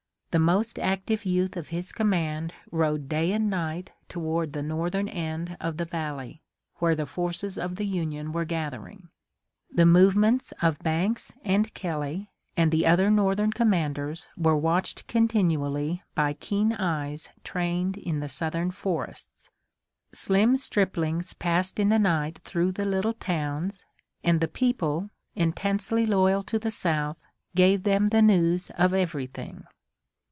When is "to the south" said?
26.43-27.17